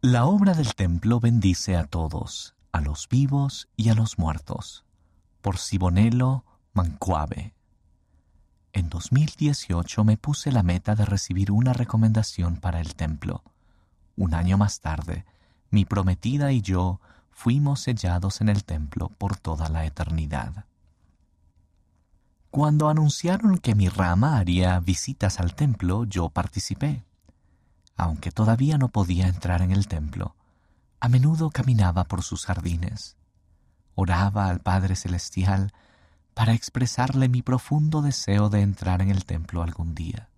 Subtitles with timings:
[0.00, 4.84] La obra del templo bendice a todos, a los vivos y a los muertos.
[5.42, 7.52] Por Sibonello Mancuave.
[8.72, 13.42] En 2018 me puse la meta de recibir una recomendación para el templo.
[14.16, 15.26] Un año más tarde,
[15.68, 17.00] mi prometida y yo
[17.32, 20.64] fuimos sellados en el templo por toda la eternidad.
[22.52, 27.07] Cuando anunciaron que mi rama haría visitas al templo, yo participé.
[27.98, 30.36] Aunque todavía no podía entrar en el templo,
[31.00, 33.16] a menudo caminaba por sus jardines.
[33.96, 35.72] Oraba al Padre Celestial
[36.32, 40.28] para expresarle mi profundo deseo de entrar en el templo algún día.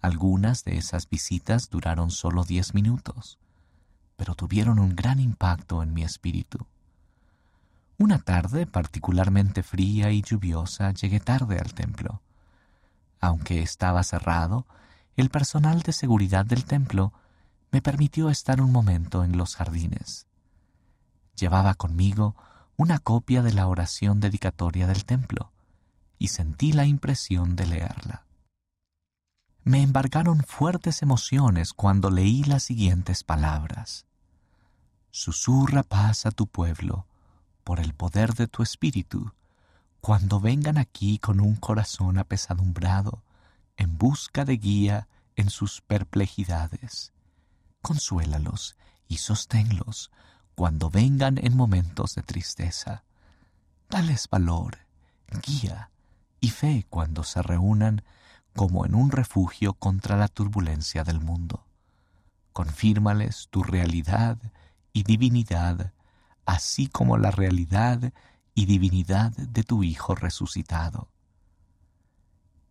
[0.00, 3.38] Algunas de esas visitas duraron solo diez minutos,
[4.16, 6.66] pero tuvieron un gran impacto en mi espíritu.
[7.98, 12.22] Una tarde particularmente fría y lluviosa llegué tarde al templo.
[13.20, 14.66] Aunque estaba cerrado,
[15.16, 17.12] el personal de seguridad del templo
[17.70, 20.26] me permitió estar un momento en los jardines.
[21.36, 22.36] Llevaba conmigo
[22.76, 25.52] una copia de la oración dedicatoria del templo
[26.18, 28.24] y sentí la impresión de leerla.
[29.62, 34.06] Me embargaron fuertes emociones cuando leí las siguientes palabras.
[35.10, 37.06] Susurra paz a tu pueblo,
[37.62, 39.32] por el poder de tu espíritu,
[40.00, 43.22] cuando vengan aquí con un corazón apesadumbrado,
[43.76, 47.12] en busca de guía en sus perplejidades.
[47.82, 48.76] Consuélalos
[49.08, 50.10] y sosténlos
[50.54, 53.04] cuando vengan en momentos de tristeza.
[53.90, 54.78] Dales valor,
[55.46, 55.90] guía
[56.40, 58.02] y fe cuando se reúnan
[58.54, 61.66] como en un refugio contra la turbulencia del mundo.
[62.52, 64.38] Confírmales tu realidad
[64.92, 65.92] y divinidad
[66.46, 68.12] así como la realidad
[68.54, 71.08] y divinidad de tu Hijo resucitado.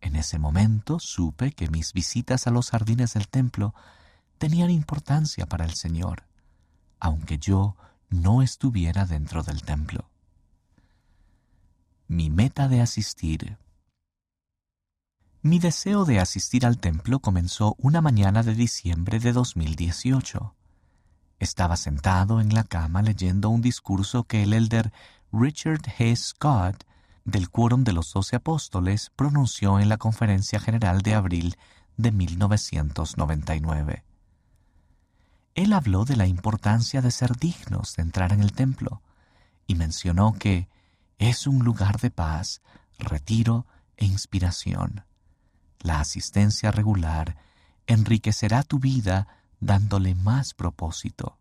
[0.04, 3.74] En ese momento supe que mis visitas a los jardines del templo
[4.36, 6.24] tenían importancia para el Señor,
[7.00, 7.74] aunque yo
[8.10, 10.10] no estuviera dentro del templo.
[12.06, 13.56] Mi meta de asistir.
[15.40, 20.54] Mi deseo de asistir al templo comenzó una mañana de diciembre de 2018.
[21.38, 24.92] Estaba sentado en la cama leyendo un discurso que el elder
[25.32, 26.16] Richard H.
[26.16, 26.84] Scott
[27.24, 31.56] del Quórum de los Doce Apóstoles pronunció en la Conferencia General de abril
[31.96, 34.04] de 1999.
[35.54, 39.02] Él habló de la importancia de ser dignos de entrar en el templo
[39.66, 40.68] y mencionó que
[41.18, 42.60] es un lugar de paz,
[42.98, 45.04] retiro e inspiración.
[45.80, 47.36] La asistencia regular
[47.86, 49.28] enriquecerá tu vida
[49.60, 51.38] dándole más propósito.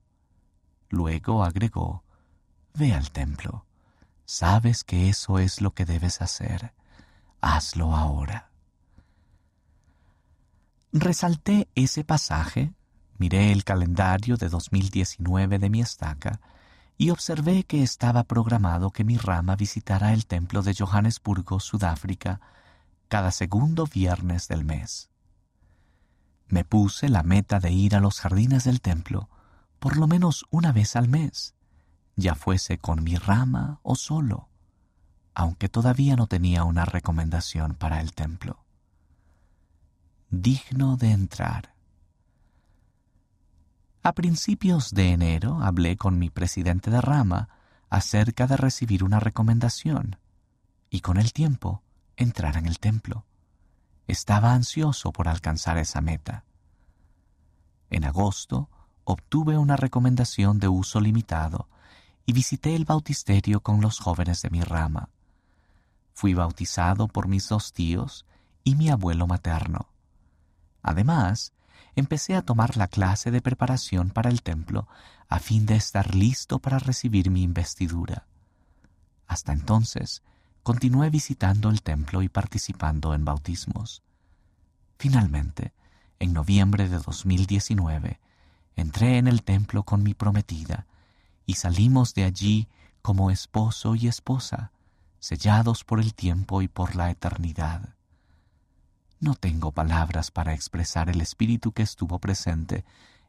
[0.90, 2.04] Luego agregó,
[2.76, 3.66] Ve al templo.
[4.26, 6.74] Sabes que eso es lo que debes hacer.
[7.42, 8.50] Hazlo ahora.
[10.92, 12.74] Resalté ese pasaje,
[13.18, 16.40] miré el calendario de 2019 de mi estaca
[16.98, 22.40] y observé que estaba programado que mi rama visitara el templo de Johannesburgo, Sudáfrica,
[23.08, 25.10] cada segundo viernes del mes.
[26.48, 29.30] Me puse la meta de ir a los jardines del templo
[29.84, 31.56] por lo menos una vez al mes,
[32.16, 34.50] ya fuese con mi rama o solo,
[35.34, 38.64] aunque todavía no tenía una recomendación para el templo.
[40.30, 41.74] Digno de entrar.
[44.04, 47.50] A principios de enero hablé con mi presidente de rama
[47.90, 50.18] acerca de recibir una recomendación
[50.90, 51.84] y con el tiempo
[52.18, 53.26] entrar en el templo.
[54.08, 56.44] Estaba ansioso por alcanzar esa meta.
[57.90, 58.70] En agosto
[59.04, 61.70] obtuve una recomendación de uso limitado
[62.26, 65.10] y visité el bautisterio con los jóvenes de mi rama.
[66.14, 68.26] Fui bautizado por mis dos tíos
[68.64, 69.90] y mi abuelo materno.
[70.82, 71.54] Además,
[71.96, 74.88] empecé a tomar la clase de preparación para el templo
[75.28, 78.26] a fin de estar listo para recibir mi investidura.
[79.28, 80.22] Hasta entonces,
[80.62, 84.04] continué visitando el templo y participando en bautismos.
[84.98, 85.74] Finalmente,
[86.20, 88.20] en noviembre de 2019,
[88.76, 90.86] entré en el templo con mi prometida
[91.46, 92.68] y salimos de allí
[93.02, 94.72] como esposo y esposa,
[95.20, 97.96] sellados por el tiempo y por la eternidad.
[99.20, 102.84] No tengo palabras para expresar el espíritu que estuvo presente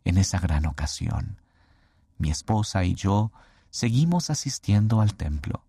[0.05, 1.41] en esa gran ocasión.
[2.19, 3.33] Mi esposa y yo
[3.71, 5.65] seguimos asistiendo al templo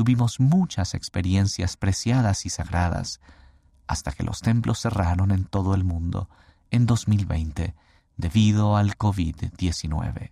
[0.00, 3.20] tuvimos muchas experiencias preciadas y sagradas,
[3.86, 6.30] hasta que los templos cerraron en todo el mundo
[6.70, 7.74] en 2020
[8.16, 10.30] debido al COVID-19.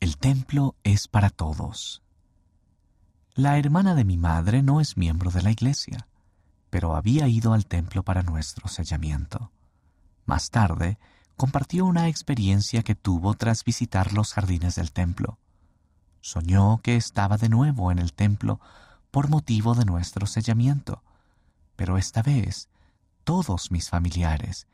[0.00, 2.02] El templo es para todos.
[3.34, 6.08] La hermana de mi madre no es miembro de la iglesia,
[6.70, 9.52] pero había ido al templo para nuestro sellamiento.
[10.24, 10.98] Más tarde,
[11.36, 15.38] compartió una experiencia que tuvo tras visitar los jardines del templo.
[16.22, 18.58] Soñó que estaba de nuevo en el templo
[19.10, 21.02] por motivo de nuestro sellamiento,
[21.76, 22.70] pero esta vez
[23.22, 24.66] todos mis familiares,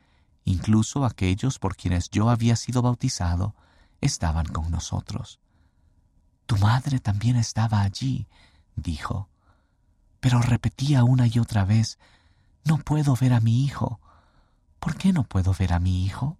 [0.45, 3.55] incluso aquellos por quienes yo había sido bautizado,
[4.01, 5.39] estaban con nosotros.
[6.45, 8.27] Tu madre también estaba allí,
[8.75, 9.29] dijo,
[10.19, 11.99] pero repetía una y otra vez,
[12.63, 13.99] no puedo ver a mi hijo.
[14.79, 16.37] ¿Por qué no puedo ver a mi hijo?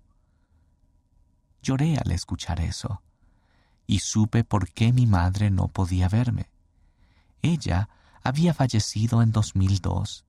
[1.62, 3.02] Lloré al escuchar eso,
[3.86, 6.50] y supe por qué mi madre no podía verme.
[7.42, 7.90] Ella
[8.24, 10.26] había fallecido en 2002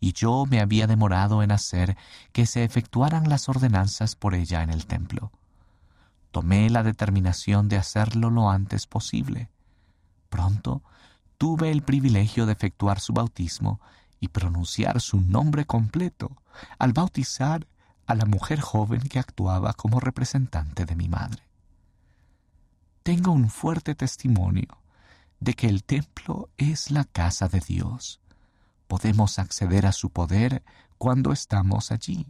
[0.00, 1.96] y yo me había demorado en hacer
[2.32, 5.32] que se efectuaran las ordenanzas por ella en el templo.
[6.36, 9.48] Tomé la determinación de hacerlo lo antes posible.
[10.28, 10.82] Pronto
[11.38, 13.80] tuve el privilegio de efectuar su bautismo
[14.20, 16.36] y pronunciar su nombre completo
[16.78, 17.66] al bautizar
[18.06, 21.42] a la mujer joven que actuaba como representante de mi madre.
[23.02, 24.82] Tengo un fuerte testimonio
[25.40, 28.20] de que el templo es la casa de Dios
[28.88, 30.62] podemos acceder a su poder
[30.98, 32.26] cuando estamos allí.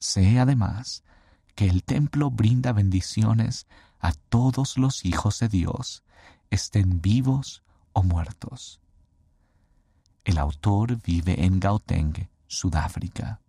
[0.00, 1.04] Sé además
[1.56, 3.66] que el templo brinda bendiciones
[3.98, 6.04] a todos los hijos de Dios,
[6.50, 8.78] estén vivos o muertos.
[10.24, 13.40] El autor vive en Gauteng, Sudáfrica.